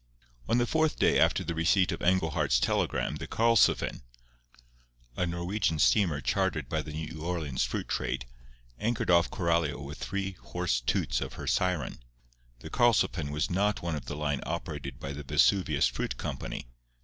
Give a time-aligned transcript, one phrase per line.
[0.49, 4.01] On the fourth day after the receipt of Englehart's telegram the Karlsefin,
[5.15, 8.25] a Norwegian steamer chartered by the New Orleans fruit trade,
[8.79, 11.99] anchored off Coralio with three hoarse toots of her siren.
[12.61, 16.65] The Karlsefin was not one of the line operated by the Vesuvius Fruit Company.